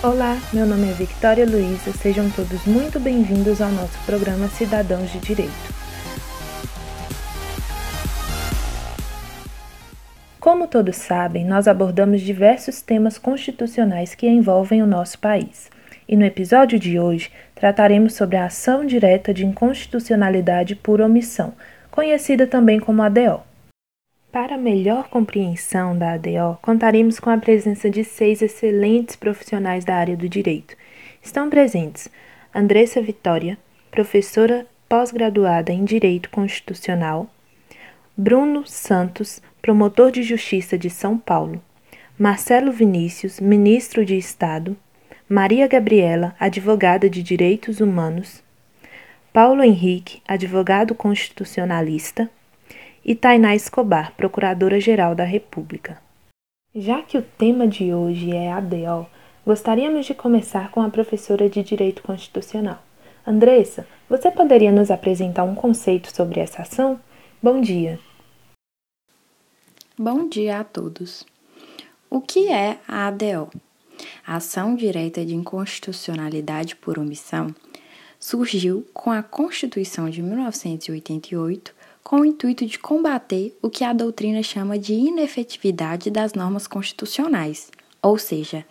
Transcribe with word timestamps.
Olá, 0.00 0.38
meu 0.52 0.64
nome 0.64 0.88
é 0.88 0.92
Victoria 0.92 1.44
Luiza, 1.44 1.90
sejam 1.90 2.30
todos 2.30 2.64
muito 2.64 3.00
bem-vindos 3.00 3.60
ao 3.60 3.68
nosso 3.72 3.98
programa 4.06 4.46
Cidadãos 4.46 5.10
de 5.10 5.18
Direito. 5.18 5.52
Como 10.38 10.68
todos 10.68 10.94
sabem, 10.94 11.44
nós 11.44 11.66
abordamos 11.66 12.20
diversos 12.20 12.80
temas 12.80 13.18
constitucionais 13.18 14.14
que 14.14 14.28
envolvem 14.28 14.84
o 14.84 14.86
nosso 14.86 15.18
país. 15.18 15.68
E 16.08 16.16
no 16.16 16.24
episódio 16.24 16.78
de 16.78 17.00
hoje 17.00 17.32
trataremos 17.56 18.14
sobre 18.14 18.36
a 18.36 18.44
ação 18.44 18.86
direta 18.86 19.34
de 19.34 19.44
inconstitucionalidade 19.44 20.76
por 20.76 21.00
omissão, 21.00 21.54
conhecida 21.90 22.46
também 22.46 22.78
como 22.78 23.02
ADO. 23.02 23.47
Para 24.30 24.58
melhor 24.58 25.08
compreensão 25.08 25.96
da 25.96 26.12
ADO, 26.12 26.58
contaremos 26.60 27.18
com 27.18 27.30
a 27.30 27.38
presença 27.38 27.88
de 27.88 28.04
seis 28.04 28.42
excelentes 28.42 29.16
profissionais 29.16 29.86
da 29.86 29.96
área 29.96 30.18
do 30.18 30.28
direito. 30.28 30.76
Estão 31.22 31.48
presentes 31.48 32.10
Andressa 32.54 33.00
Vitória, 33.00 33.56
professora 33.90 34.66
pós-graduada 34.86 35.72
em 35.72 35.82
Direito 35.82 36.28
Constitucional, 36.28 37.26
Bruno 38.14 38.66
Santos, 38.66 39.40
promotor 39.62 40.10
de 40.10 40.22
Justiça 40.22 40.76
de 40.76 40.90
São 40.90 41.16
Paulo, 41.16 41.62
Marcelo 42.18 42.70
Vinícius, 42.70 43.40
ministro 43.40 44.04
de 44.04 44.18
Estado, 44.18 44.76
Maria 45.26 45.66
Gabriela, 45.66 46.36
advogada 46.38 47.08
de 47.08 47.22
Direitos 47.22 47.80
Humanos, 47.80 48.42
Paulo 49.32 49.62
Henrique, 49.62 50.20
advogado 50.28 50.94
constitucionalista, 50.94 52.30
e 53.08 53.14
Tainá 53.14 53.54
Escobar, 53.54 54.12
Procuradora-Geral 54.18 55.14
da 55.14 55.24
República. 55.24 55.98
Já 56.74 57.00
que 57.00 57.16
o 57.16 57.22
tema 57.22 57.66
de 57.66 57.94
hoje 57.94 58.36
é 58.36 58.52
ADO, 58.52 59.06
gostaríamos 59.46 60.04
de 60.04 60.12
começar 60.12 60.70
com 60.70 60.82
a 60.82 60.90
professora 60.90 61.48
de 61.48 61.62
Direito 61.62 62.02
Constitucional. 62.02 62.82
Andressa, 63.26 63.88
você 64.10 64.30
poderia 64.30 64.70
nos 64.70 64.90
apresentar 64.90 65.44
um 65.44 65.54
conceito 65.54 66.14
sobre 66.14 66.38
essa 66.38 66.60
ação? 66.60 67.00
Bom 67.42 67.62
dia. 67.62 67.98
Bom 69.98 70.28
dia 70.28 70.60
a 70.60 70.64
todos. 70.64 71.24
O 72.10 72.20
que 72.20 72.52
é 72.52 72.76
a 72.86 73.06
ADO? 73.06 73.48
A 74.26 74.36
ação 74.36 74.76
direta 74.76 75.24
de 75.24 75.34
inconstitucionalidade 75.34 76.76
por 76.76 76.98
omissão 76.98 77.54
surgiu 78.20 78.86
com 78.92 79.10
a 79.10 79.22
Constituição 79.22 80.10
de 80.10 80.20
1988 80.20 81.77
com 82.08 82.20
o 82.20 82.24
intuito 82.24 82.64
de 82.64 82.78
combater 82.78 83.54
o 83.60 83.68
que 83.68 83.84
a 83.84 83.92
doutrina 83.92 84.42
chama 84.42 84.78
de 84.78 84.94
inefetividade 84.94 86.10
das 86.10 86.32
normas 86.32 86.66
constitucionais, 86.66 87.70
ou 88.00 88.16
seja, 88.16 88.64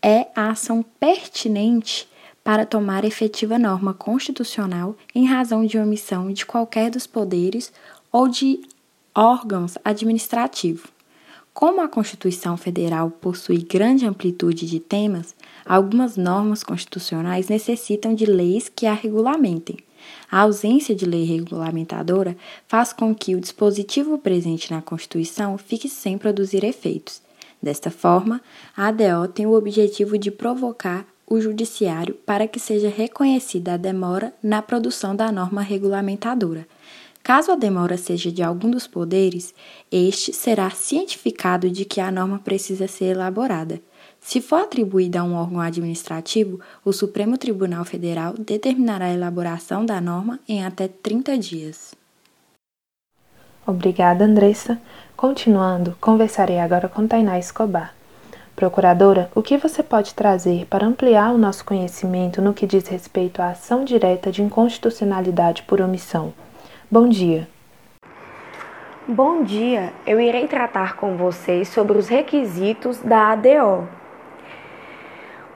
é 0.00 0.28
a 0.36 0.50
ação 0.50 0.84
pertinente 1.00 2.08
para 2.44 2.64
tomar 2.64 3.04
efetiva 3.04 3.58
norma 3.58 3.92
constitucional 3.92 4.94
em 5.12 5.26
razão 5.26 5.66
de 5.66 5.76
omissão 5.76 6.32
de 6.32 6.46
qualquer 6.46 6.88
dos 6.88 7.08
poderes 7.08 7.72
ou 8.12 8.28
de 8.28 8.60
órgãos 9.12 9.76
administrativos. 9.84 10.88
Como 11.52 11.80
a 11.80 11.88
Constituição 11.88 12.56
Federal 12.56 13.10
possui 13.10 13.58
grande 13.58 14.06
amplitude 14.06 14.64
de 14.64 14.78
temas, 14.78 15.34
algumas 15.64 16.16
normas 16.16 16.62
constitucionais 16.62 17.48
necessitam 17.48 18.14
de 18.14 18.26
leis 18.26 18.68
que 18.68 18.86
a 18.86 18.94
regulamentem. 18.94 19.76
A 20.30 20.40
ausência 20.40 20.94
de 20.94 21.04
lei 21.04 21.24
regulamentadora 21.24 22.36
faz 22.66 22.92
com 22.92 23.14
que 23.14 23.34
o 23.34 23.40
dispositivo 23.40 24.18
presente 24.18 24.70
na 24.70 24.82
Constituição 24.82 25.56
fique 25.56 25.88
sem 25.88 26.18
produzir 26.18 26.64
efeitos. 26.64 27.22
Desta 27.62 27.90
forma, 27.90 28.40
a 28.76 28.88
ADO 28.88 29.28
tem 29.32 29.46
o 29.46 29.54
objetivo 29.54 30.18
de 30.18 30.30
provocar 30.30 31.06
o 31.26 31.40
Judiciário 31.40 32.14
para 32.26 32.46
que 32.46 32.60
seja 32.60 32.88
reconhecida 32.88 33.74
a 33.74 33.76
demora 33.76 34.32
na 34.42 34.62
produção 34.62 35.16
da 35.16 35.32
norma 35.32 35.62
regulamentadora. 35.62 36.66
Caso 37.22 37.50
a 37.50 37.56
demora 37.56 37.96
seja 37.96 38.30
de 38.30 38.40
algum 38.40 38.70
dos 38.70 38.86
poderes, 38.86 39.52
este 39.90 40.32
será 40.32 40.70
cientificado 40.70 41.68
de 41.68 41.84
que 41.84 42.00
a 42.00 42.12
norma 42.12 42.38
precisa 42.38 42.86
ser 42.86 43.06
elaborada. 43.06 43.80
Se 44.26 44.40
for 44.40 44.62
atribuída 44.62 45.20
a 45.20 45.22
um 45.22 45.36
órgão 45.36 45.60
administrativo, 45.60 46.58
o 46.84 46.92
Supremo 46.92 47.38
Tribunal 47.38 47.84
Federal 47.84 48.34
determinará 48.36 49.04
a 49.04 49.14
elaboração 49.14 49.86
da 49.86 50.00
norma 50.00 50.40
em 50.48 50.64
até 50.64 50.88
30 50.88 51.38
dias. 51.38 51.94
Obrigada, 53.64 54.24
Andressa. 54.24 54.80
Continuando, 55.16 55.96
conversarei 56.00 56.58
agora 56.58 56.88
com 56.88 57.06
Tainá 57.06 57.38
Escobar. 57.38 57.94
Procuradora, 58.56 59.30
o 59.32 59.44
que 59.44 59.56
você 59.56 59.80
pode 59.80 60.12
trazer 60.12 60.66
para 60.66 60.84
ampliar 60.84 61.32
o 61.32 61.38
nosso 61.38 61.64
conhecimento 61.64 62.42
no 62.42 62.52
que 62.52 62.66
diz 62.66 62.88
respeito 62.88 63.40
à 63.40 63.50
ação 63.50 63.84
direta 63.84 64.32
de 64.32 64.42
inconstitucionalidade 64.42 65.62
por 65.62 65.80
omissão? 65.80 66.34
Bom 66.90 67.08
dia. 67.08 67.46
Bom 69.06 69.44
dia, 69.44 69.92
eu 70.04 70.18
irei 70.20 70.48
tratar 70.48 70.96
com 70.96 71.16
vocês 71.16 71.68
sobre 71.68 71.96
os 71.96 72.08
requisitos 72.08 72.98
da 72.98 73.30
ADO, 73.30 73.88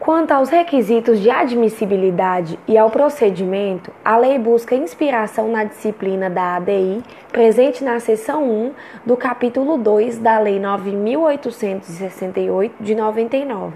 Quanto 0.01 0.33
aos 0.33 0.49
requisitos 0.49 1.21
de 1.21 1.29
admissibilidade 1.29 2.59
e 2.67 2.79
ao 2.79 2.91
procedimento, 2.91 3.93
a 4.03 4.17
lei 4.17 4.39
busca 4.39 4.75
inspiração 4.75 5.49
na 5.49 5.65
disciplina 5.65 6.31
da 6.31 6.57
ADI, 6.57 7.03
presente 7.31 7.85
na 7.85 8.01
seção 8.01 8.51
1 8.51 8.73
do 9.05 9.15
capítulo 9.15 9.77
2 9.77 10.17
da 10.17 10.39
Lei 10.39 10.59
9868 10.59 12.83
de 12.83 12.95
99. 12.95 13.75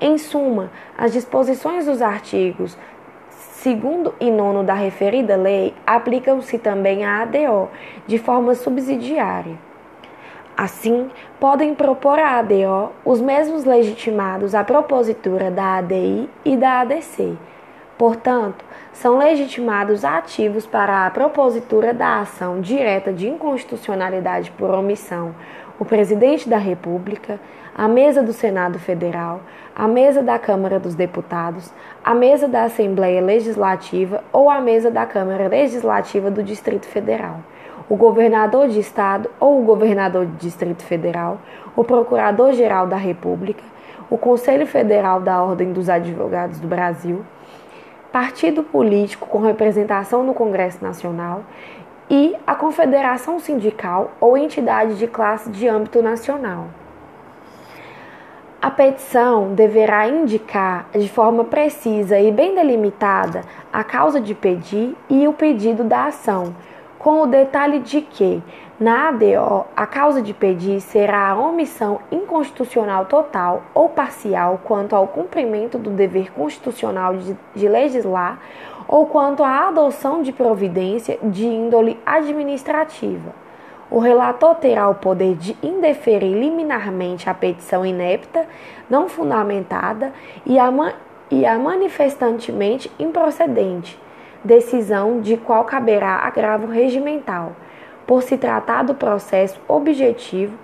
Em 0.00 0.18
suma, 0.18 0.72
as 0.98 1.12
disposições 1.12 1.86
dos 1.86 2.02
artigos 2.02 2.76
2 3.64 3.76
e 4.18 4.32
9 4.32 4.64
da 4.64 4.74
referida 4.74 5.36
lei 5.36 5.72
aplicam-se 5.86 6.58
também 6.58 7.04
à 7.04 7.22
ADO, 7.22 7.68
de 8.08 8.18
forma 8.18 8.56
subsidiária. 8.56 9.56
Assim, 10.56 11.10
podem 11.40 11.74
propor 11.74 12.18
à 12.18 12.38
ADO 12.38 12.92
os 13.04 13.20
mesmos 13.20 13.64
legitimados 13.64 14.54
à 14.54 14.62
propositura 14.62 15.50
da 15.50 15.78
ADI 15.78 16.30
e 16.44 16.56
da 16.56 16.80
ADC. 16.80 17.36
Portanto, 17.98 18.64
são 18.92 19.18
legitimados 19.18 20.04
ativos 20.04 20.64
para 20.64 21.06
a 21.06 21.10
propositura 21.10 21.92
da 21.92 22.20
ação 22.20 22.60
direta 22.60 23.12
de 23.12 23.28
inconstitucionalidade 23.28 24.52
por 24.52 24.70
omissão 24.70 25.34
o 25.76 25.84
presidente 25.84 26.48
da 26.48 26.56
República, 26.56 27.40
a 27.74 27.88
mesa 27.88 28.22
do 28.22 28.32
Senado 28.32 28.78
Federal, 28.78 29.40
a 29.74 29.88
mesa 29.88 30.22
da 30.22 30.38
Câmara 30.38 30.78
dos 30.78 30.94
Deputados, 30.94 31.72
a 32.04 32.14
mesa 32.14 32.46
da 32.46 32.62
Assembleia 32.62 33.20
Legislativa 33.20 34.22
ou 34.32 34.48
a 34.48 34.60
mesa 34.60 34.88
da 34.88 35.04
Câmara 35.04 35.48
Legislativa 35.48 36.30
do 36.30 36.44
Distrito 36.44 36.86
Federal 36.86 37.40
o 37.88 37.96
governador 37.96 38.68
de 38.68 38.80
estado 38.80 39.30
ou 39.38 39.60
o 39.60 39.64
governador 39.64 40.26
de 40.26 40.36
Distrito 40.36 40.82
Federal, 40.82 41.38
o 41.76 41.84
Procurador-Geral 41.84 42.86
da 42.86 42.96
República, 42.96 43.62
o 44.08 44.16
Conselho 44.16 44.66
Federal 44.66 45.20
da 45.20 45.42
Ordem 45.42 45.72
dos 45.72 45.88
Advogados 45.88 46.58
do 46.58 46.68
Brasil, 46.68 47.24
partido 48.12 48.62
político 48.62 49.26
com 49.26 49.40
representação 49.40 50.22
no 50.22 50.34
Congresso 50.34 50.82
Nacional 50.82 51.42
e 52.08 52.36
a 52.46 52.54
confederação 52.54 53.38
sindical 53.38 54.12
ou 54.20 54.36
entidade 54.36 54.96
de 54.98 55.06
classe 55.06 55.50
de 55.50 55.66
âmbito 55.66 56.02
nacional. 56.02 56.66
A 58.60 58.70
petição 58.70 59.52
deverá 59.52 60.08
indicar 60.08 60.86
de 60.94 61.08
forma 61.08 61.44
precisa 61.44 62.18
e 62.18 62.32
bem 62.32 62.54
delimitada 62.54 63.42
a 63.72 63.84
causa 63.84 64.20
de 64.20 64.34
pedir 64.34 64.96
e 65.10 65.28
o 65.28 65.34
pedido 65.34 65.84
da 65.84 66.06
ação 66.06 66.54
com 67.04 67.20
o 67.20 67.26
detalhe 67.26 67.80
de 67.80 68.00
que, 68.00 68.42
na 68.80 69.10
ADO, 69.10 69.66
a 69.76 69.86
causa 69.86 70.22
de 70.22 70.32
pedir 70.32 70.80
será 70.80 71.28
a 71.28 71.38
omissão 71.38 72.00
inconstitucional 72.10 73.04
total 73.04 73.62
ou 73.74 73.90
parcial 73.90 74.58
quanto 74.64 74.96
ao 74.96 75.06
cumprimento 75.06 75.76
do 75.76 75.90
dever 75.90 76.32
constitucional 76.32 77.14
de, 77.14 77.36
de 77.54 77.68
legislar 77.68 78.38
ou 78.88 79.04
quanto 79.04 79.44
à 79.44 79.68
adoção 79.68 80.22
de 80.22 80.32
providência 80.32 81.18
de 81.22 81.44
índole 81.44 82.00
administrativa. 82.06 83.34
O 83.90 83.98
relator 83.98 84.54
terá 84.54 84.88
o 84.88 84.94
poder 84.94 85.36
de 85.36 85.54
indeferir 85.62 86.34
liminarmente 86.34 87.28
a 87.28 87.34
petição 87.34 87.84
inepta, 87.84 88.46
não 88.88 89.10
fundamentada 89.10 90.10
e 90.46 90.58
a, 90.58 90.72
e 91.30 91.44
a 91.44 91.58
manifestantemente 91.58 92.90
improcedente, 92.98 94.02
decisão 94.44 95.20
de 95.20 95.36
qual 95.36 95.64
caberá 95.64 96.16
agravo 96.16 96.66
regimental, 96.66 97.52
por 98.06 98.22
se 98.22 98.36
tratar 98.36 98.84
do 98.84 98.94
processo 98.94 99.58
objetivo, 99.66 100.58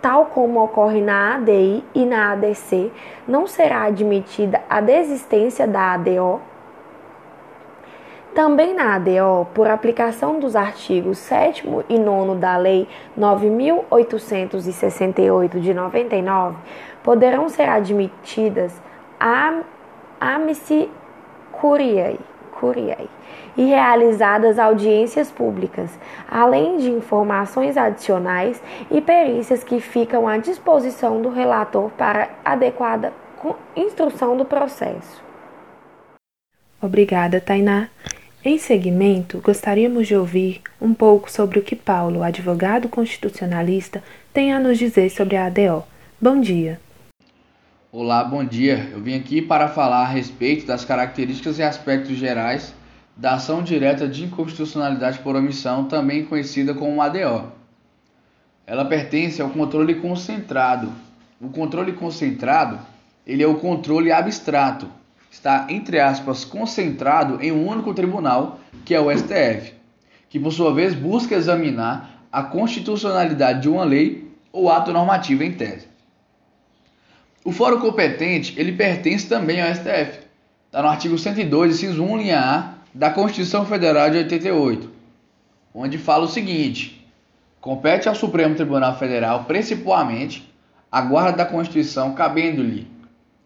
tal 0.00 0.26
como 0.26 0.62
ocorre 0.62 1.00
na 1.00 1.34
ADI 1.36 1.82
e 1.94 2.06
na 2.06 2.32
ADC, 2.32 2.92
não 3.26 3.46
será 3.46 3.84
admitida 3.84 4.60
a 4.68 4.80
desistência 4.80 5.66
da 5.66 5.94
ADO. 5.94 6.40
Também 8.34 8.74
na 8.74 8.96
ADO, 8.96 9.46
por 9.54 9.66
aplicação 9.68 10.38
dos 10.40 10.56
artigos 10.56 11.18
7 11.18 11.64
e 11.88 11.98
9 11.98 12.34
da 12.34 12.56
Lei 12.56 12.88
9.868 13.16 15.60
de 15.60 15.72
99, 15.72 16.56
poderão 17.04 17.48
ser 17.48 17.68
admitidas 17.68 18.82
amici 20.20 20.90
curiae, 21.52 22.18
e 23.56 23.64
realizadas 23.64 24.58
audiências 24.58 25.30
públicas, 25.30 25.90
além 26.28 26.78
de 26.78 26.90
informações 26.90 27.76
adicionais 27.76 28.62
e 28.90 29.00
perícias 29.00 29.62
que 29.62 29.80
ficam 29.80 30.26
à 30.26 30.38
disposição 30.38 31.20
do 31.20 31.28
relator 31.28 31.90
para 31.90 32.30
adequada 32.44 33.12
instrução 33.76 34.36
do 34.36 34.44
processo. 34.44 35.22
Obrigada, 36.80 37.40
Tainá. 37.40 37.88
Em 38.44 38.58
seguimento, 38.58 39.40
gostaríamos 39.42 40.06
de 40.06 40.14
ouvir 40.14 40.60
um 40.80 40.92
pouco 40.92 41.30
sobre 41.30 41.58
o 41.58 41.62
que 41.62 41.74
Paulo, 41.74 42.22
advogado 42.22 42.90
constitucionalista, 42.90 44.02
tem 44.34 44.52
a 44.52 44.60
nos 44.60 44.78
dizer 44.78 45.08
sobre 45.10 45.36
a 45.36 45.46
ADO. 45.46 45.82
Bom 46.20 46.40
dia. 46.40 46.78
Olá, 47.96 48.24
bom 48.24 48.42
dia. 48.42 48.88
Eu 48.90 49.00
vim 49.00 49.14
aqui 49.14 49.40
para 49.40 49.68
falar 49.68 50.02
a 50.02 50.08
respeito 50.08 50.66
das 50.66 50.84
características 50.84 51.60
e 51.60 51.62
aspectos 51.62 52.16
gerais 52.16 52.74
da 53.16 53.34
ação 53.34 53.62
direta 53.62 54.08
de 54.08 54.24
inconstitucionalidade 54.24 55.20
por 55.20 55.36
omissão, 55.36 55.84
também 55.84 56.24
conhecida 56.24 56.74
como 56.74 57.00
ADO. 57.00 57.52
Ela 58.66 58.84
pertence 58.84 59.40
ao 59.40 59.48
controle 59.50 59.94
concentrado. 59.94 60.92
O 61.40 61.48
controle 61.50 61.92
concentrado, 61.92 62.80
ele 63.24 63.44
é 63.44 63.46
o 63.46 63.60
controle 63.60 64.10
abstrato, 64.10 64.88
está 65.30 65.68
entre 65.68 66.00
aspas 66.00 66.44
concentrado 66.44 67.40
em 67.40 67.52
um 67.52 67.64
único 67.64 67.94
tribunal, 67.94 68.58
que 68.84 68.92
é 68.92 69.00
o 69.00 69.08
STF, 69.16 69.72
que 70.28 70.40
por 70.40 70.50
sua 70.50 70.74
vez 70.74 70.96
busca 70.96 71.36
examinar 71.36 72.26
a 72.32 72.42
constitucionalidade 72.42 73.62
de 73.62 73.68
uma 73.68 73.84
lei 73.84 74.28
ou 74.50 74.68
ato 74.68 74.92
normativo 74.92 75.44
em 75.44 75.52
tese. 75.52 75.93
O 77.44 77.52
fórum 77.52 77.78
competente, 77.78 78.58
ele 78.58 78.72
pertence 78.72 79.28
também 79.28 79.60
ao 79.60 79.68
STF. 79.68 80.20
Está 80.64 80.80
no 80.80 80.88
artigo 80.88 81.18
102, 81.18 81.74
inciso 81.74 82.02
1, 82.02 82.16
linha 82.16 82.40
A, 82.40 82.74
da 82.94 83.10
Constituição 83.10 83.66
Federal 83.66 84.08
de 84.08 84.16
88, 84.16 84.90
onde 85.74 85.98
fala 85.98 86.24
o 86.24 86.28
seguinte: 86.28 87.06
compete 87.60 88.08
ao 88.08 88.14
Supremo 88.14 88.54
Tribunal 88.54 88.96
Federal, 88.96 89.44
principalmente, 89.44 90.50
a 90.90 91.02
guarda 91.02 91.36
da 91.36 91.44
Constituição, 91.44 92.14
cabendo-lhe, 92.14 92.90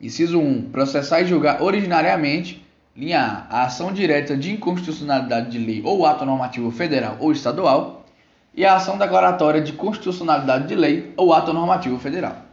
inciso 0.01 0.39
1, 0.39 0.71
processar 0.71 1.23
e 1.23 1.27
julgar 1.27 1.61
originariamente, 1.61 2.65
linha 2.97 3.47
A, 3.51 3.63
a 3.63 3.65
ação 3.65 3.93
direta 3.93 4.37
de 4.37 4.53
inconstitucionalidade 4.53 5.51
de 5.51 5.59
lei 5.59 5.83
ou 5.85 6.07
ato 6.07 6.25
normativo 6.25 6.71
federal 6.71 7.17
ou 7.19 7.33
estadual, 7.33 8.07
e 8.55 8.65
a 8.65 8.77
ação 8.77 8.97
declaratória 8.97 9.61
de 9.61 9.73
constitucionalidade 9.73 10.69
de 10.69 10.77
lei 10.77 11.13
ou 11.17 11.33
ato 11.33 11.53
normativo 11.53 11.99
federal. 11.99 12.48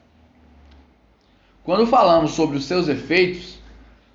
Quando 1.65 1.87
falamos 1.87 2.33
sobre 2.33 2.57
os 2.57 2.65
seus 2.65 2.87
efeitos, 2.87 3.59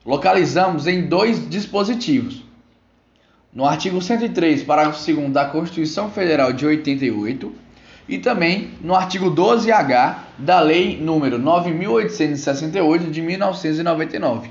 localizamos 0.07 0.87
em 0.87 1.09
dois 1.09 1.51
dispositivos 1.51 2.45
no 3.53 3.67
artigo 3.67 4.01
103, 4.01 4.63
parágrafo 4.63 5.05
2 5.05 5.33
da 5.33 5.47
Constituição 5.47 6.09
Federal 6.09 6.53
de 6.53 6.65
88 6.65 7.53
e 8.09 8.19
também 8.19 8.71
no 8.81 8.95
artigo 8.95 9.29
12H 9.33 10.19
da 10.39 10.61
Lei 10.61 10.97
número 10.97 11.37
9868 11.41 13.11
de 13.11 13.21
1999. 13.21 14.51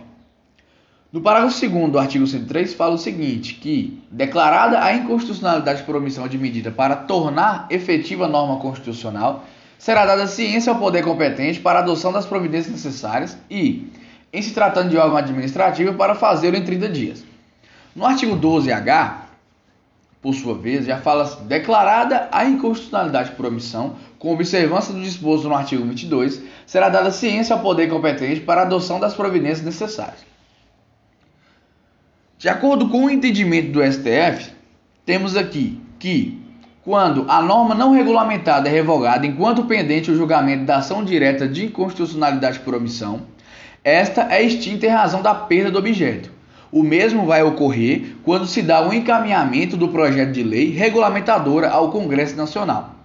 No 1.09 1.21
parágrafo 1.21 1.57
2 1.57 1.89
do 1.89 1.97
artigo 1.97 2.27
103 2.27 2.73
fala 2.73 2.95
o 2.95 2.97
seguinte, 2.97 3.53
que 3.53 4.03
declarada 4.11 4.83
a 4.83 4.93
inconstitucionalidade 4.93 5.83
por 5.83 5.95
omissão 5.95 6.27
de 6.27 6.37
medida 6.37 6.69
para 6.69 6.97
tornar 6.97 7.65
efetiva 7.69 8.25
a 8.25 8.29
norma 8.29 8.59
constitucional, 8.59 9.45
será 9.79 10.05
dada 10.05 10.27
ciência 10.27 10.71
ao 10.71 10.77
poder 10.77 11.03
competente 11.03 11.59
para 11.59 11.79
a 11.79 11.81
adoção 11.81 12.11
das 12.11 12.25
providências 12.25 12.71
necessárias 12.71 13.37
e, 13.49 13.91
em 14.31 14.41
se 14.41 14.53
tratando 14.53 14.89
de 14.89 14.97
órgão 14.97 15.17
administrativo, 15.17 15.95
para 15.95 16.13
fazê-lo 16.13 16.57
em 16.57 16.63
30 16.63 16.89
dias. 16.89 17.23
No 17.95 18.05
artigo 18.05 18.35
12H, 18.35 19.29
por 20.21 20.35
sua 20.35 20.53
vez, 20.53 20.85
já 20.85 20.97
fala 20.97 21.23
assim, 21.23 21.47
declarada 21.47 22.27
a 22.31 22.43
inconstitucionalidade 22.43 23.31
por 23.31 23.45
omissão, 23.45 23.95
com 24.19 24.33
observância 24.33 24.93
do 24.93 25.01
disposto 25.01 25.47
no 25.47 25.55
artigo 25.55 25.85
22, 25.85 26.41
será 26.67 26.89
dada 26.89 27.09
ciência 27.09 27.55
ao 27.55 27.61
poder 27.61 27.87
competente 27.89 28.41
para 28.41 28.61
a 28.61 28.65
adoção 28.65 28.99
das 28.99 29.13
providências 29.13 29.65
necessárias. 29.65 30.27
De 32.37 32.49
acordo 32.49 32.89
com 32.89 33.05
o 33.05 33.09
entendimento 33.09 33.71
do 33.71 33.81
STF, 33.81 34.51
temos 35.05 35.37
aqui 35.37 35.81
que, 35.97 36.37
quando 36.83 37.25
a 37.27 37.41
norma 37.41 37.75
não 37.75 37.93
regulamentada 37.93 38.69
é 38.69 38.71
revogada 38.71 39.25
enquanto 39.25 39.65
pendente 39.65 40.11
o 40.11 40.15
julgamento 40.15 40.65
da 40.65 40.77
ação 40.77 41.03
direta 41.03 41.47
de 41.47 41.65
inconstitucionalidade 41.65 42.59
por 42.59 42.75
omissão, 42.75 43.21
esta 43.83 44.33
é 44.33 44.41
extinta 44.41 44.85
em 44.85 44.89
razão 44.89 45.21
da 45.21 45.33
perda 45.33 45.71
do 45.71 45.79
objeto 45.79 46.39
o 46.71 46.83
mesmo 46.83 47.25
vai 47.25 47.41
ocorrer 47.43 48.15
quando 48.23 48.45
se 48.45 48.61
dá 48.61 48.81
o 48.81 48.89
um 48.89 48.93
encaminhamento 48.93 49.75
do 49.75 49.87
projeto 49.87 50.31
de 50.31 50.43
lei 50.43 50.69
regulamentadora 50.69 51.69
ao 51.69 51.91
Congresso 51.91 52.35
Nacional. 52.35 52.95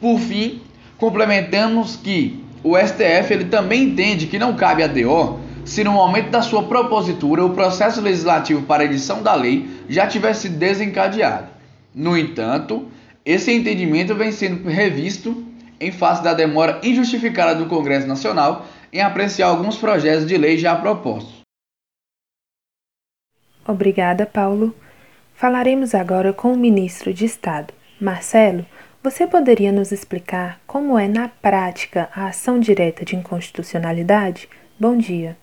Por 0.00 0.18
fim, 0.18 0.60
complementamos 0.98 1.96
que 1.96 2.44
o 2.62 2.76
STF 2.76 3.32
ele 3.32 3.44
também 3.46 3.84
entende 3.84 4.26
que 4.26 4.38
não 4.38 4.54
cabe 4.54 4.82
a 4.82 4.86
DO 4.86 5.40
se 5.64 5.84
no 5.84 5.92
momento 5.92 6.30
da 6.30 6.42
sua 6.42 6.64
propositura 6.64 7.44
o 7.44 7.50
processo 7.50 8.00
legislativo 8.00 8.62
para 8.62 8.84
edição 8.84 9.22
da 9.22 9.34
lei 9.34 9.68
já 9.88 10.06
tivesse 10.06 10.48
desencadeado. 10.48 11.59
No 11.94 12.16
entanto, 12.16 12.90
esse 13.24 13.52
entendimento 13.52 14.14
vem 14.14 14.32
sendo 14.32 14.68
revisto 14.68 15.44
em 15.80 15.90
face 15.90 16.22
da 16.22 16.34
demora 16.34 16.80
injustificada 16.82 17.54
do 17.54 17.66
Congresso 17.66 18.06
Nacional 18.06 18.66
em 18.92 19.00
apreciar 19.00 19.48
alguns 19.48 19.76
projetos 19.76 20.26
de 20.26 20.36
lei 20.36 20.58
já 20.58 20.76
propostos. 20.76 21.40
Obrigada, 23.66 24.26
Paulo. 24.26 24.74
Falaremos 25.34 25.94
agora 25.94 26.32
com 26.32 26.52
o 26.52 26.56
ministro 26.56 27.14
de 27.14 27.24
Estado. 27.24 27.72
Marcelo, 28.00 28.66
você 29.02 29.26
poderia 29.26 29.72
nos 29.72 29.92
explicar 29.92 30.60
como 30.66 30.98
é 30.98 31.08
na 31.08 31.28
prática 31.28 32.10
a 32.14 32.26
ação 32.26 32.58
direta 32.58 33.04
de 33.04 33.16
inconstitucionalidade? 33.16 34.48
Bom 34.78 34.96
dia. 34.96 35.36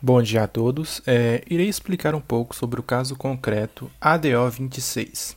Bom 0.00 0.22
dia 0.22 0.44
a 0.44 0.46
todos. 0.46 1.02
É, 1.04 1.42
irei 1.50 1.68
explicar 1.68 2.14
um 2.14 2.20
pouco 2.20 2.54
sobre 2.54 2.78
o 2.78 2.84
caso 2.84 3.16
concreto 3.16 3.90
ADO 4.00 4.48
26. 4.48 5.36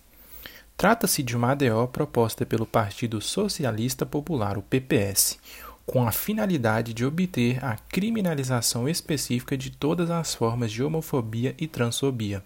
Trata-se 0.77 1.23
de 1.23 1.35
uma 1.35 1.53
ADO 1.53 1.87
proposta 1.87 2.45
pelo 2.45 2.67
Partido 2.67 3.19
Socialista 3.19 4.05
Popular, 4.05 4.59
o 4.59 4.61
PPS, 4.61 5.39
com 5.83 6.07
a 6.07 6.11
finalidade 6.11 6.93
de 6.93 7.03
obter 7.03 7.63
a 7.65 7.75
criminalização 7.89 8.87
específica 8.87 9.57
de 9.57 9.71
todas 9.71 10.11
as 10.11 10.35
formas 10.35 10.71
de 10.71 10.83
homofobia 10.83 11.55
e 11.57 11.65
transfobia, 11.65 12.43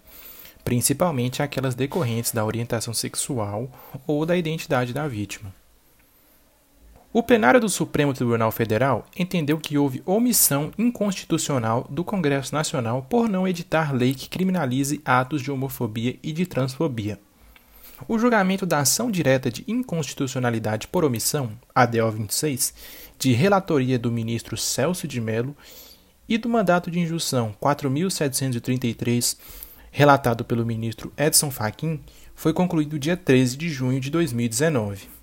principalmente 0.63 1.43
aquelas 1.43 1.75
decorrentes 1.75 2.31
da 2.31 2.45
orientação 2.45 2.93
sexual 2.93 3.69
ou 4.07 4.25
da 4.25 4.37
identidade 4.37 4.93
da 4.93 5.05
vítima. 5.05 5.53
O 7.17 7.23
plenário 7.23 7.61
do 7.61 7.69
Supremo 7.69 8.13
Tribunal 8.13 8.51
Federal 8.51 9.05
entendeu 9.17 9.57
que 9.57 9.77
houve 9.77 10.03
omissão 10.05 10.73
inconstitucional 10.77 11.87
do 11.89 12.03
Congresso 12.03 12.53
Nacional 12.53 13.07
por 13.09 13.29
não 13.29 13.47
editar 13.47 13.95
lei 13.95 14.13
que 14.13 14.27
criminalize 14.27 14.99
atos 15.05 15.41
de 15.41 15.49
homofobia 15.49 16.19
e 16.21 16.33
de 16.33 16.45
transfobia. 16.45 17.17
O 18.05 18.19
julgamento 18.19 18.65
da 18.65 18.79
ação 18.79 19.09
direta 19.09 19.49
de 19.49 19.63
inconstitucionalidade 19.65 20.89
por 20.89 21.05
omissão, 21.05 21.51
ADO 21.73 22.11
26, 22.11 22.73
de 23.17 23.31
relatoria 23.31 23.97
do 23.97 24.11
ministro 24.11 24.57
Celso 24.57 25.07
de 25.07 25.21
Mello 25.21 25.55
e 26.27 26.37
do 26.37 26.49
mandato 26.49 26.91
de 26.91 26.99
injunção 26.99 27.55
4733, 27.61 29.37
relatado 29.89 30.43
pelo 30.43 30.65
ministro 30.65 31.13
Edson 31.15 31.49
Fachin, 31.49 31.97
foi 32.35 32.51
concluído 32.51 32.99
dia 32.99 33.15
13 33.15 33.55
de 33.55 33.69
junho 33.69 34.01
de 34.01 34.09
2019. 34.09 35.15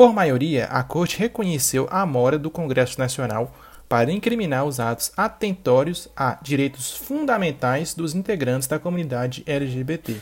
Por 0.00 0.14
maioria, 0.14 0.64
a 0.64 0.82
Corte 0.82 1.18
reconheceu 1.18 1.86
a 1.90 2.06
mora 2.06 2.38
do 2.38 2.50
Congresso 2.50 2.98
Nacional 2.98 3.54
para 3.86 4.10
incriminar 4.10 4.64
os 4.64 4.80
atos 4.80 5.12
atentórios 5.14 6.08
a 6.16 6.38
direitos 6.40 6.96
fundamentais 6.96 7.92
dos 7.92 8.14
integrantes 8.14 8.66
da 8.66 8.78
comunidade 8.78 9.42
LGBT. 9.44 10.16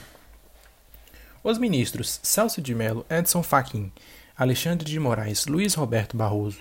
Os 1.45 1.59
ministros 1.59 2.19
Celso 2.25 2.61
de 2.61 2.75
Mello, 2.75 3.07
Edson 3.09 3.41
Fachin, 3.41 3.93
Alexandre 4.37 4.85
de 4.85 4.99
Moraes, 4.99 5.47
Luiz 5.47 5.75
Roberto 5.75 6.17
Barroso, 6.17 6.59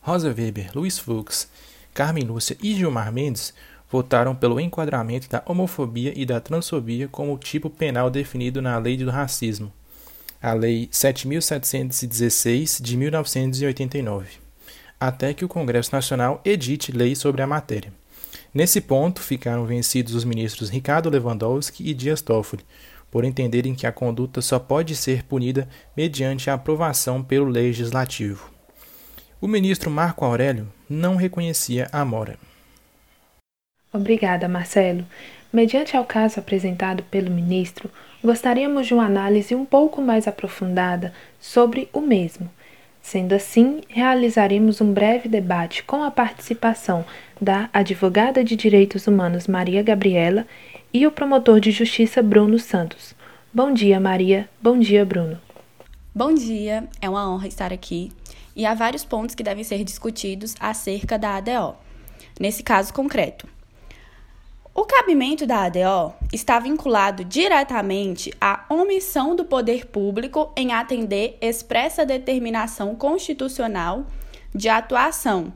Rosa 0.00 0.28
Weber, 0.28 0.70
Luiz 0.72 0.96
Fux, 0.96 1.50
Carmen 1.92 2.22
Lúcia 2.22 2.56
e 2.62 2.72
Gilmar 2.72 3.12
Mendes 3.12 3.52
votaram 3.90 4.32
pelo 4.32 4.60
enquadramento 4.60 5.28
da 5.28 5.42
homofobia 5.44 6.12
e 6.14 6.24
da 6.24 6.40
transfobia 6.40 7.08
como 7.08 7.36
tipo 7.36 7.68
penal 7.68 8.08
definido 8.08 8.62
na 8.62 8.78
Lei 8.78 8.96
do 8.96 9.10
Racismo, 9.10 9.72
a 10.42 10.54
Lei 10.54 10.88
7.716 10.90 12.80
de 12.80 12.96
1989, 12.96 14.38
até 14.98 15.34
que 15.34 15.44
o 15.44 15.48
Congresso 15.48 15.94
Nacional 15.94 16.40
edite 16.44 16.92
lei 16.92 17.14
sobre 17.14 17.42
a 17.42 17.46
matéria. 17.46 17.92
Nesse 18.52 18.80
ponto, 18.80 19.20
ficaram 19.20 19.66
vencidos 19.66 20.14
os 20.14 20.24
ministros 20.24 20.70
Ricardo 20.70 21.10
Lewandowski 21.10 21.88
e 21.88 21.92
Dias 21.92 22.22
Toffoli, 22.22 22.64
por 23.10 23.24
entenderem 23.24 23.74
que 23.74 23.86
a 23.86 23.92
conduta 23.92 24.40
só 24.40 24.58
pode 24.58 24.96
ser 24.96 25.24
punida 25.24 25.68
mediante 25.96 26.48
a 26.48 26.54
aprovação 26.54 27.22
pelo 27.22 27.46
legislativo. 27.46 28.50
O 29.40 29.48
ministro 29.48 29.90
Marco 29.90 30.24
Aurélio 30.24 30.72
não 30.88 31.16
reconhecia 31.16 31.88
a 31.92 32.00
Amora. 32.00 32.38
Obrigada, 33.92 34.48
Marcelo. 34.48 35.04
Mediante 35.52 35.96
ao 35.96 36.04
caso 36.04 36.38
apresentado 36.38 37.02
pelo 37.04 37.30
ministro, 37.30 37.90
gostaríamos 38.22 38.86
de 38.86 38.94
uma 38.94 39.04
análise 39.04 39.54
um 39.54 39.64
pouco 39.64 40.00
mais 40.00 40.28
aprofundada 40.28 41.12
sobre 41.40 41.88
o 41.92 42.00
mesmo. 42.00 42.48
Sendo 43.02 43.32
assim, 43.32 43.80
realizaremos 43.88 44.80
um 44.80 44.92
breve 44.92 45.28
debate 45.28 45.82
com 45.82 46.04
a 46.04 46.10
participação 46.10 47.04
da 47.40 47.68
advogada 47.72 48.44
de 48.44 48.54
direitos 48.54 49.06
humanos 49.06 49.48
Maria 49.48 49.82
Gabriela 49.82 50.46
e 50.92 51.06
o 51.06 51.10
promotor 51.10 51.58
de 51.58 51.70
justiça 51.70 52.22
Bruno 52.22 52.58
Santos. 52.58 53.14
Bom 53.52 53.72
dia, 53.72 53.98
Maria. 53.98 54.48
Bom 54.62 54.78
dia, 54.78 55.04
Bruno. 55.04 55.40
Bom 56.14 56.32
dia, 56.32 56.88
é 57.00 57.08
uma 57.08 57.28
honra 57.28 57.48
estar 57.48 57.72
aqui 57.72 58.12
e 58.54 58.66
há 58.66 58.74
vários 58.74 59.04
pontos 59.04 59.34
que 59.34 59.42
devem 59.42 59.64
ser 59.64 59.82
discutidos 59.82 60.54
acerca 60.60 61.18
da 61.18 61.36
ADO. 61.36 61.74
Nesse 62.38 62.62
caso 62.62 62.92
concreto, 62.92 63.48
o 64.80 64.86
cabimento 64.86 65.46
da 65.46 65.64
ADO 65.64 66.14
está 66.32 66.58
vinculado 66.58 67.22
diretamente 67.22 68.32
à 68.40 68.64
omissão 68.70 69.36
do 69.36 69.44
poder 69.44 69.84
público 69.84 70.50
em 70.56 70.72
atender 70.72 71.36
expressa 71.38 72.06
determinação 72.06 72.96
constitucional 72.96 74.06
de 74.54 74.70
atuação, 74.70 75.52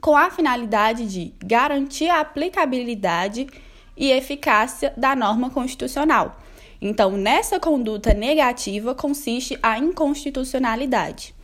com 0.00 0.16
a 0.16 0.30
finalidade 0.30 1.08
de 1.08 1.34
garantir 1.44 2.08
a 2.08 2.20
aplicabilidade 2.20 3.48
e 3.96 4.12
eficácia 4.12 4.94
da 4.96 5.16
norma 5.16 5.50
constitucional. 5.50 6.38
Então, 6.80 7.16
nessa 7.16 7.58
conduta 7.58 8.14
negativa 8.14 8.94
consiste 8.94 9.58
a 9.60 9.80
inconstitucionalidade. 9.80 11.34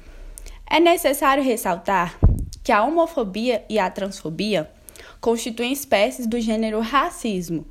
É 0.65 0.79
necessário 0.79 1.43
ressaltar 1.43 2.17
que 2.63 2.71
a 2.71 2.85
homofobia 2.85 3.65
e 3.69 3.81
a 3.81 3.91
transfobia 3.91 4.71
constituem 5.25 5.73
espécies 5.73 6.26
do 6.26 6.38
gênero 6.38 6.81
racismo, 6.81 7.64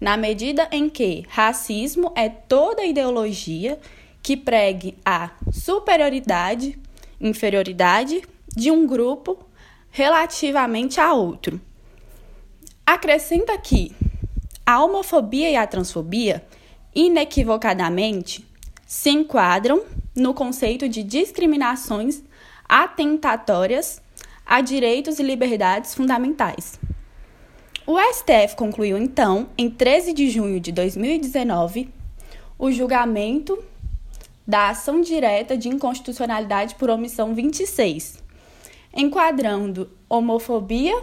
na 0.00 0.16
medida 0.16 0.68
em 0.70 0.88
que 0.88 1.24
racismo 1.28 2.12
é 2.14 2.28
toda 2.28 2.84
ideologia 2.84 3.80
que 4.22 4.36
pregue 4.36 4.96
a 5.04 5.32
superioridade, 5.50 6.78
inferioridade 7.20 8.22
de 8.54 8.70
um 8.70 8.86
grupo 8.86 9.44
relativamente 9.90 11.00
a 11.00 11.12
outro. 11.12 11.60
Acrescenta 12.86 13.58
que 13.58 13.90
a 14.64 14.80
homofobia 14.80 15.50
e 15.50 15.56
a 15.56 15.66
transfobia, 15.66 16.46
inequivocadamente, 16.94 18.46
se 18.86 19.10
enquadram 19.10 19.82
no 20.14 20.32
conceito 20.32 20.88
de 20.88 21.02
discriminações 21.02 22.22
atentatórias 22.68 24.00
a 24.46 24.60
direitos 24.60 25.18
e 25.18 25.24
liberdades 25.24 25.92
fundamentais. 25.92 26.78
O 27.92 27.98
STF 27.98 28.54
concluiu 28.54 28.96
então, 28.96 29.48
em 29.58 29.68
13 29.68 30.12
de 30.12 30.30
junho 30.30 30.60
de 30.60 30.70
2019, 30.70 31.92
o 32.56 32.70
julgamento 32.70 33.58
da 34.46 34.68
ação 34.68 35.00
direta 35.00 35.58
de 35.58 35.68
inconstitucionalidade 35.68 36.76
por 36.76 36.88
omissão 36.88 37.34
26, 37.34 38.22
enquadrando 38.94 39.90
homofobia 40.08 41.02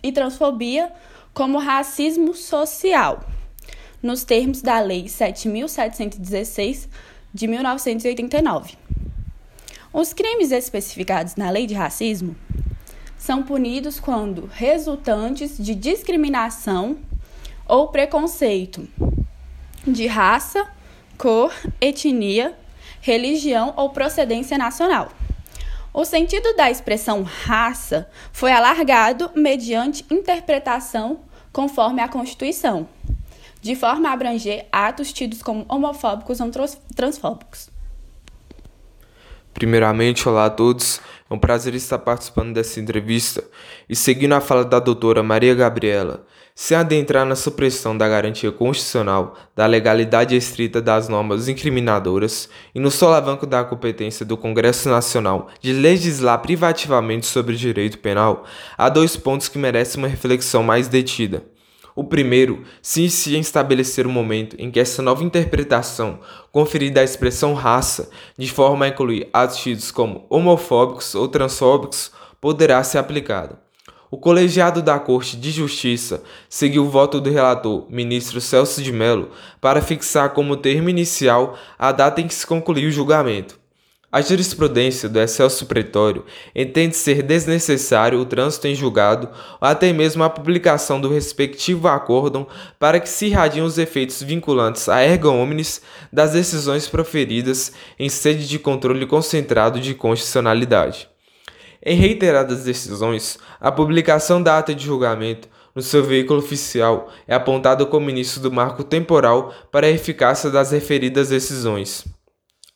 e 0.00 0.12
transfobia 0.12 0.92
como 1.34 1.58
racismo 1.58 2.32
social, 2.32 3.24
nos 4.00 4.22
termos 4.22 4.62
da 4.62 4.78
Lei 4.78 5.08
7716 5.08 6.88
de 7.34 7.48
1989. 7.48 8.78
Os 9.92 10.12
crimes 10.12 10.52
especificados 10.52 11.34
na 11.34 11.50
Lei 11.50 11.66
de 11.66 11.74
Racismo 11.74 12.36
são 13.18 13.42
punidos 13.42 13.98
quando 13.98 14.48
resultantes 14.54 15.58
de 15.58 15.74
discriminação 15.74 16.96
ou 17.66 17.88
preconceito 17.88 18.88
de 19.86 20.06
raça, 20.06 20.66
cor, 21.18 21.52
etnia, 21.80 22.56
religião 23.00 23.74
ou 23.76 23.90
procedência 23.90 24.56
nacional. 24.56 25.10
O 25.92 26.04
sentido 26.04 26.54
da 26.54 26.70
expressão 26.70 27.22
raça 27.22 28.08
foi 28.32 28.52
alargado 28.52 29.30
mediante 29.34 30.04
interpretação 30.10 31.20
conforme 31.52 32.00
a 32.00 32.08
Constituição, 32.08 32.88
de 33.60 33.74
forma 33.74 34.08
a 34.08 34.12
abranger 34.12 34.66
atos 34.70 35.12
tidos 35.12 35.42
como 35.42 35.66
homofóbicos 35.68 36.40
ou 36.40 36.50
transfóbicos. 36.94 37.68
Primeiramente, 39.52 40.28
olá 40.28 40.46
a 40.46 40.50
todos. 40.50 41.00
É 41.30 41.34
um 41.34 41.38
prazer 41.38 41.74
estar 41.74 41.98
participando 41.98 42.54
dessa 42.54 42.80
entrevista 42.80 43.44
e 43.88 43.94
seguindo 43.94 44.32
a 44.32 44.40
fala 44.40 44.64
da 44.64 44.78
doutora 44.78 45.22
Maria 45.22 45.54
Gabriela, 45.54 46.24
sem 46.54 46.76
adentrar 46.76 47.26
na 47.26 47.36
supressão 47.36 47.96
da 47.96 48.08
garantia 48.08 48.50
constitucional 48.50 49.36
da 49.54 49.66
legalidade 49.66 50.34
estrita 50.34 50.80
das 50.80 51.06
normas 51.06 51.46
incriminadoras 51.46 52.48
e 52.74 52.80
no 52.80 52.90
solavanco 52.90 53.46
da 53.46 53.62
competência 53.62 54.24
do 54.24 54.38
Congresso 54.38 54.88
Nacional 54.88 55.48
de 55.60 55.72
legislar 55.72 56.40
privativamente 56.40 57.26
sobre 57.26 57.56
direito 57.56 57.98
penal, 57.98 58.44
há 58.76 58.88
dois 58.88 59.14
pontos 59.14 59.48
que 59.48 59.58
merecem 59.58 60.02
uma 60.02 60.08
reflexão 60.08 60.62
mais 60.62 60.88
detida. 60.88 61.44
O 61.98 62.04
primeiro 62.04 62.62
se 62.80 63.00
inicia 63.00 63.36
em 63.36 63.40
estabelecer 63.40 64.06
o 64.06 64.08
momento 64.08 64.54
em 64.56 64.70
que 64.70 64.78
essa 64.78 65.02
nova 65.02 65.24
interpretação 65.24 66.20
conferida 66.52 67.00
à 67.00 67.02
expressão 67.02 67.54
raça, 67.54 68.08
de 68.38 68.48
forma 68.48 68.84
a 68.84 68.88
incluir 68.88 69.28
atos 69.32 69.56
tidos 69.56 69.90
como 69.90 70.24
homofóbicos 70.30 71.16
ou 71.16 71.26
transfóbicos, 71.26 72.12
poderá 72.40 72.84
ser 72.84 72.98
aplicada. 72.98 73.58
O 74.12 74.16
colegiado 74.16 74.80
da 74.80 74.96
Corte 75.00 75.36
de 75.36 75.50
Justiça 75.50 76.22
seguiu 76.48 76.84
o 76.84 76.88
voto 76.88 77.20
do 77.20 77.32
relator, 77.32 77.84
ministro 77.90 78.40
Celso 78.40 78.80
de 78.80 78.92
Mello, 78.92 79.30
para 79.60 79.82
fixar 79.82 80.30
como 80.30 80.56
termo 80.56 80.88
inicial 80.88 81.58
a 81.76 81.90
data 81.90 82.20
em 82.20 82.28
que 82.28 82.34
se 82.34 82.46
concluiu 82.46 82.90
o 82.90 82.92
julgamento. 82.92 83.58
A 84.10 84.22
jurisprudência 84.22 85.06
do 85.06 85.20
excelso 85.20 85.66
pretório 85.66 86.24
entende 86.54 86.96
ser 86.96 87.22
desnecessário 87.22 88.18
o 88.18 88.24
trânsito 88.24 88.66
em 88.66 88.74
julgado 88.74 89.28
ou 89.60 89.68
até 89.68 89.92
mesmo 89.92 90.24
a 90.24 90.30
publicação 90.30 90.98
do 90.98 91.12
respectivo 91.12 91.86
acórdão 91.86 92.46
para 92.78 93.00
que 93.00 93.08
se 93.08 93.26
irradiem 93.26 93.62
os 93.62 93.76
efeitos 93.76 94.22
vinculantes 94.22 94.88
a 94.88 95.02
erga 95.02 95.28
omnes 95.28 95.82
das 96.10 96.32
decisões 96.32 96.88
proferidas 96.88 97.70
em 97.98 98.08
sede 98.08 98.48
de 98.48 98.58
controle 98.58 99.04
concentrado 99.04 99.78
de 99.78 99.94
constitucionalidade. 99.94 101.06
Em 101.84 101.94
reiteradas 101.94 102.64
decisões, 102.64 103.38
a 103.60 103.70
publicação 103.70 104.42
da 104.42 104.56
ata 104.56 104.74
de 104.74 104.86
julgamento 104.86 105.50
no 105.74 105.82
seu 105.82 106.02
veículo 106.02 106.38
oficial 106.38 107.10
é 107.26 107.34
apontada 107.34 107.84
como 107.84 108.08
início 108.08 108.40
do 108.40 108.50
marco 108.50 108.82
temporal 108.82 109.52
para 109.70 109.86
a 109.86 109.90
eficácia 109.90 110.48
das 110.48 110.70
referidas 110.70 111.28
decisões. 111.28 112.06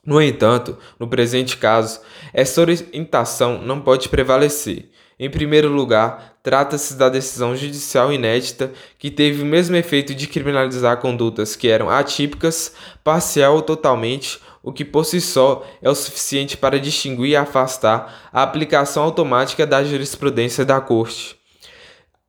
No 0.04 0.20
entanto, 0.20 0.76
no 0.98 1.06
presente 1.06 1.56
caso, 1.56 2.00
essa 2.34 2.60
orientação 2.60 3.62
não 3.62 3.80
pode 3.80 4.08
prevalecer. 4.08 4.90
Em 5.16 5.30
primeiro 5.30 5.68
lugar, 5.68 6.38
trata-se 6.42 6.94
da 6.96 7.08
decisão 7.08 7.54
judicial 7.54 8.12
inédita 8.12 8.72
que 8.98 9.12
teve 9.12 9.42
o 9.42 9.46
mesmo 9.46 9.76
efeito 9.76 10.12
de 10.12 10.26
criminalizar 10.26 10.96
condutas 10.96 11.54
que 11.54 11.68
eram 11.68 11.88
atípicas, 11.88 12.74
parcial 13.04 13.54
ou 13.54 13.62
totalmente, 13.62 14.40
o 14.60 14.72
que 14.72 14.84
por 14.84 15.04
si 15.04 15.20
só 15.20 15.64
é 15.80 15.88
o 15.88 15.94
suficiente 15.94 16.56
para 16.56 16.80
distinguir 16.80 17.30
e 17.30 17.36
afastar 17.36 18.28
a 18.32 18.42
aplicação 18.42 19.04
automática 19.04 19.64
da 19.64 19.84
jurisprudência 19.84 20.64
da 20.64 20.80
Corte. 20.80 21.41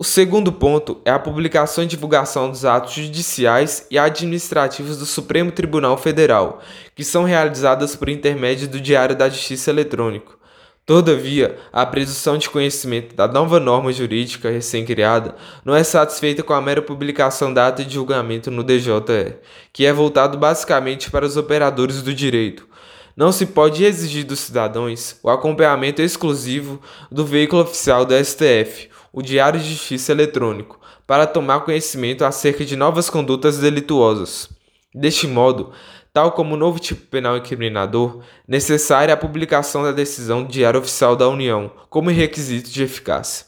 O 0.04 0.06
segundo 0.06 0.52
ponto 0.52 1.00
é 1.06 1.12
a 1.12 1.18
publicação 1.18 1.82
e 1.82 1.88
divulgação 1.88 2.50
dos 2.50 2.66
atos 2.66 2.92
judiciais 2.92 3.88
e 3.90 3.98
administrativos 3.98 4.98
do 4.98 5.06
Supremo 5.06 5.50
Tribunal 5.50 5.96
Federal, 5.96 6.62
que 6.94 7.06
são 7.06 7.24
realizadas 7.24 7.96
por 7.96 8.10
intermédio 8.10 8.68
do 8.68 8.82
Diário 8.82 9.16
da 9.16 9.30
Justiça 9.30 9.70
Eletrônico. 9.70 10.38
Todavia, 10.86 11.58
a 11.72 11.86
presunção 11.86 12.38
de 12.38 12.50
conhecimento 12.50 13.16
da 13.16 13.30
nova 13.30 13.62
norma 13.62 13.94
jurídica 13.94 14.50
recém-criada 14.52 15.36
não 15.64 15.74
é 15.74 15.86
satisfeita 15.86 16.44
com 16.44 16.52
a 16.52 16.60
mera 16.60 16.82
publicação 16.82 17.54
da 17.54 17.70
ata 17.70 17.86
de 17.86 17.94
julgamento 17.94 18.52
no 18.52 18.62
DJE, 18.62 19.38
que 19.72 19.86
é 19.86 19.94
voltado 19.94 20.38
basicamente 20.38 21.10
para 21.10 21.26
os 21.26 21.38
operadores 21.38 22.02
do 22.02 22.14
direito. 22.14 22.68
Não 23.16 23.32
se 23.32 23.46
pode 23.46 23.86
exigir 23.86 24.26
dos 24.26 24.40
cidadãos 24.40 25.16
o 25.22 25.30
acompanhamento 25.30 26.02
exclusivo 26.02 26.82
do 27.12 27.26
veículo 27.26 27.62
oficial 27.62 28.06
do 28.06 28.14
STF, 28.14 28.90
o 29.12 29.22
Diário 29.22 29.60
de 29.60 29.70
Justiça 29.70 30.12
Eletrônico, 30.12 30.80
para 31.06 31.28
tomar 31.28 31.60
conhecimento 31.62 32.26
acerca 32.26 32.66
de 32.66 32.76
novas 32.76 33.10
condutas 33.12 33.60
delituosas. 33.60 34.50
Deste 34.96 35.28
modo, 35.28 35.72
tal 36.12 36.32
como 36.32 36.56
o 36.56 36.58
novo 36.58 36.80
tipo 36.80 37.02
penal 37.08 37.38
incriminador, 37.38 38.22
necessária 38.48 39.14
a 39.14 39.18
publicação 39.18 39.84
da 39.84 39.92
decisão 39.92 40.44
do 40.44 40.52
Diário 40.52 40.80
Oficial 40.80 41.16
da 41.16 41.30
União 41.30 41.72
como 41.90 42.10
requisito 42.10 42.70
de 42.72 42.84
eficácia. 42.84 43.46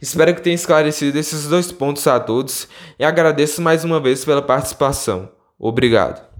Espero 0.00 0.34
que 0.34 0.42
tenha 0.42 0.54
esclarecido 0.54 1.18
esses 1.18 1.46
dois 1.46 1.70
pontos 1.70 2.06
a 2.06 2.18
todos 2.18 2.68
e 2.98 3.04
agradeço 3.04 3.62
mais 3.62 3.84
uma 3.84 4.00
vez 4.00 4.24
pela 4.24 4.42
participação. 4.42 5.28
Obrigado. 5.58 6.33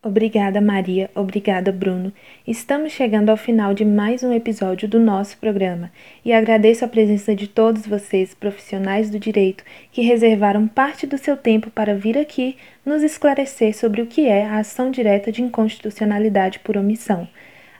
Obrigada, 0.00 0.60
Maria. 0.60 1.10
Obrigada, 1.12 1.72
Bruno. 1.72 2.12
Estamos 2.46 2.92
chegando 2.92 3.30
ao 3.30 3.36
final 3.36 3.74
de 3.74 3.84
mais 3.84 4.22
um 4.22 4.32
episódio 4.32 4.88
do 4.88 5.00
nosso 5.00 5.36
programa 5.38 5.90
e 6.24 6.32
agradeço 6.32 6.84
a 6.84 6.88
presença 6.88 7.34
de 7.34 7.48
todos 7.48 7.84
vocês, 7.84 8.32
profissionais 8.32 9.10
do 9.10 9.18
direito, 9.18 9.64
que 9.90 10.00
reservaram 10.02 10.68
parte 10.68 11.04
do 11.04 11.18
seu 11.18 11.36
tempo 11.36 11.68
para 11.70 11.96
vir 11.96 12.16
aqui 12.16 12.56
nos 12.86 13.02
esclarecer 13.02 13.76
sobre 13.76 14.00
o 14.00 14.06
que 14.06 14.28
é 14.28 14.46
a 14.46 14.58
ação 14.58 14.88
direta 14.92 15.32
de 15.32 15.42
inconstitucionalidade 15.42 16.60
por 16.60 16.76
omissão. 16.76 17.26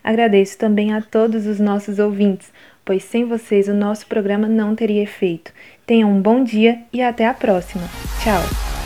Agradeço 0.02 0.58
também 0.58 0.92
a 0.92 1.00
todos 1.00 1.46
os 1.46 1.60
nossos 1.60 2.00
ouvintes, 2.00 2.52
pois 2.84 3.04
sem 3.04 3.26
vocês 3.26 3.68
o 3.68 3.74
nosso 3.74 4.08
programa 4.08 4.48
não 4.48 4.74
teria 4.74 5.02
efeito. 5.02 5.52
Tenham 5.86 6.10
um 6.10 6.20
bom 6.20 6.42
dia 6.42 6.80
e 6.92 7.00
até 7.00 7.26
a 7.26 7.34
próxima. 7.34 7.84
Tchau! 8.24 8.77